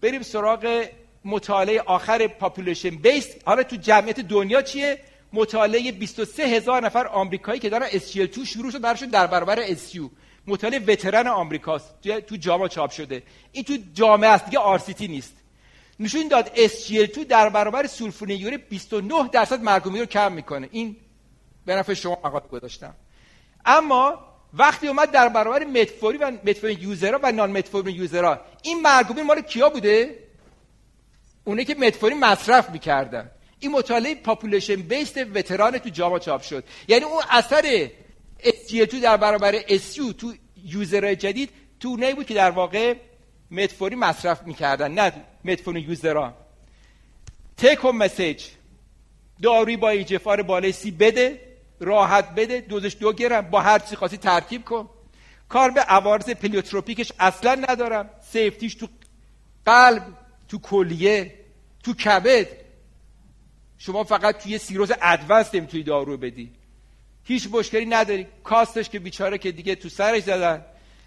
[0.00, 0.86] بریم سراغ
[1.24, 4.98] مطالعه آخر پاپولیشن بیس حالا تو جمعیت دنیا چیه؟
[5.32, 10.10] مطالعه 23 هزار نفر آمریکایی که دارن SGL2 شروع شد براشون در برابر SU
[10.46, 12.00] مطالعه veteran آمریکاست.
[12.26, 13.22] تو JAMA چاپ شده.
[13.52, 14.44] این تو JAMA است.
[14.44, 15.36] دیگه RCT نیست.
[16.00, 20.68] نشون داد SGLT2 در برابر sulfonylurea 29 درصد مرگ‌ومیر رو کم می‌کنه.
[20.72, 20.96] این
[21.66, 22.94] به نفع شما مقاله گذاشتم.
[23.64, 24.18] اما
[24.54, 29.22] وقتی اومد در برابر متفورمین و metformin user ها و non-metformin user ها این مرگ‌ومیر
[29.22, 30.18] مال کیا بوده؟
[31.44, 33.30] اونا که متفورین مصرف می‌کردن.
[33.62, 36.64] این مطالعه population-based veteran تو JAMA چاپ شد.
[36.88, 37.88] یعنی اون اثر
[38.38, 40.34] SGLT2 در برابر SU تو
[40.64, 42.94] user های جدید تو اونا بود که در واقع
[43.50, 45.12] متفورمین مصرف می‌کردن نه
[45.44, 46.34] metformin user ها.
[47.56, 48.44] take message
[49.42, 51.40] داروی با eGFR بالای سی بده
[51.80, 54.88] راحت بده دوزش دو گرم با هر چی خاصی ترکیب کن.
[55.48, 58.10] کار به عوارض pleiotropic ش اصلا ندارم.
[58.30, 58.88] safety ش تو
[59.66, 60.02] قلب
[60.48, 61.34] تو کلیه
[61.84, 62.61] تو کبد.
[63.84, 66.50] شما فقط توی سیروز ادوانس نمی‌تونی دارو بدی.
[67.24, 68.26] هیچ مشکلی نداری.
[68.44, 70.64] کاستش که بیچاره که دیگه تو سرش زدن.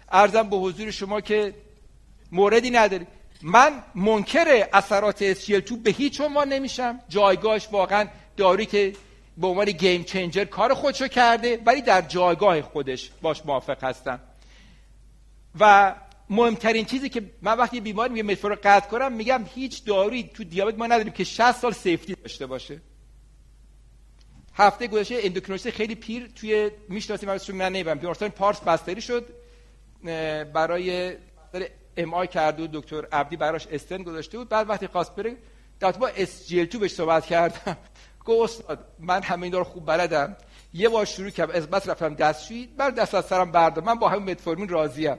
[0.08, 1.54] ارزم به حضور شما که
[2.32, 3.06] موردی نداری.
[3.42, 7.00] من منکر اثرات SGL2 به هیچ عنوان نمیشم.
[7.08, 8.92] جایگاهش واقعا داروی که
[9.36, 14.20] به عنوان گیم چنجر کار خودشو کرده ولی در جایگاه خودش باش موافق هستم.
[15.60, 15.94] و
[16.30, 20.44] مهمترین چیزی که من وقتی بیماری میگم متفور رو قطع کنم میگم هیچ دارویی تو
[20.44, 22.80] دیابت ما نداریم که 60 سال سیفتی داشته باشه.
[24.54, 29.26] هفته گذشته اندوکرینولیست خیلی پیر توی می‌شناسیم از من نمی‌برم بیمارستان پارس بستری شد
[30.54, 31.16] برای
[31.96, 34.48] ام آی کرد و دکتر عبدی براش استن گذاشته بود.
[34.48, 35.36] بعد وقتی خواست بره
[35.80, 37.76] در با اس جی 2 بهش صحبت کردم.
[38.24, 40.36] گفت استاد من همین دار خوب بلدم.
[40.74, 42.66] یه بار شروع کردم از بس رفتم دستشویی.
[42.66, 43.84] بعد دست از سرم بردم.
[43.84, 45.18] من با همین متفورمین راضیم.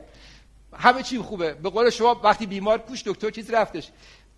[0.77, 1.53] همه چی خوبه.
[1.53, 3.89] به قول شما وقتی بیمار پوش دکتر چیز رفتش.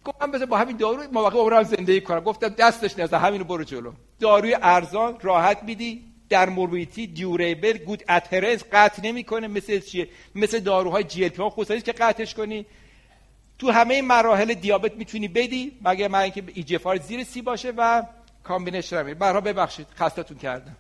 [0.05, 2.19] گفتم بذار با همین دارو ما واقعا عمرم زندگی کنم.
[2.19, 3.91] گفتم دستش نزد همینو برو جلو.
[4.19, 6.03] داروی ارزان راحت میدی.
[6.29, 9.47] در morbidity durable good adherence قطع نمی‌کنه.
[9.47, 12.65] مثل چیه؟ مثل داروهای GLP که قطعش کنی.
[13.59, 18.03] تو همه مراحل دیابت می‌تونی بدی مگه من اینکه ای زیر سی باشه و
[18.43, 20.75] combination برها ببخشید خستتون کردم.